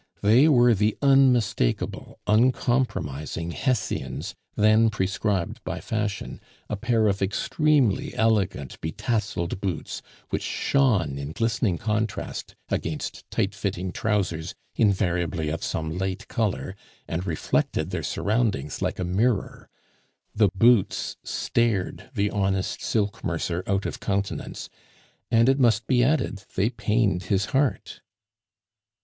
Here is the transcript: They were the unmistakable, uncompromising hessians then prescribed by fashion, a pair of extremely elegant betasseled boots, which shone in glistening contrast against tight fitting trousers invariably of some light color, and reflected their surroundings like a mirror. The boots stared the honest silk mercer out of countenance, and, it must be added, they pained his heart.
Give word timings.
They 0.23 0.47
were 0.49 0.73
the 0.73 0.97
unmistakable, 1.03 2.19
uncompromising 2.25 3.51
hessians 3.51 4.33
then 4.55 4.89
prescribed 4.89 5.63
by 5.63 5.79
fashion, 5.79 6.41
a 6.67 6.75
pair 6.75 7.07
of 7.07 7.21
extremely 7.21 8.15
elegant 8.15 8.81
betasseled 8.81 9.59
boots, 9.61 10.01
which 10.31 10.41
shone 10.41 11.19
in 11.19 11.33
glistening 11.33 11.77
contrast 11.77 12.55
against 12.69 13.29
tight 13.29 13.53
fitting 13.53 13.91
trousers 13.91 14.55
invariably 14.75 15.49
of 15.49 15.63
some 15.63 15.95
light 15.95 16.27
color, 16.27 16.75
and 17.07 17.27
reflected 17.27 17.91
their 17.91 18.01
surroundings 18.01 18.81
like 18.81 18.97
a 18.97 19.03
mirror. 19.03 19.69
The 20.33 20.49
boots 20.55 21.15
stared 21.23 22.09
the 22.15 22.31
honest 22.31 22.81
silk 22.81 23.23
mercer 23.23 23.63
out 23.67 23.85
of 23.85 23.99
countenance, 23.99 24.67
and, 25.29 25.47
it 25.47 25.59
must 25.59 25.85
be 25.85 26.03
added, 26.03 26.43
they 26.55 26.71
pained 26.71 27.25
his 27.25 27.45
heart. 27.53 28.01